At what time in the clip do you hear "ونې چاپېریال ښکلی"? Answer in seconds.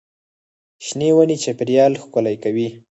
1.15-2.35